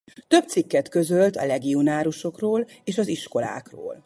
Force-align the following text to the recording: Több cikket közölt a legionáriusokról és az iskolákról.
Több 0.27 0.47
cikket 0.47 0.87
közölt 0.89 1.35
a 1.35 1.45
legionáriusokról 1.45 2.67
és 2.83 2.97
az 2.97 3.07
iskolákról. 3.07 3.99